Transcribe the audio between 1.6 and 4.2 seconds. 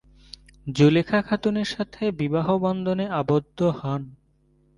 সাথে বিবাহ বন্ধনে আবদ্ধ হন।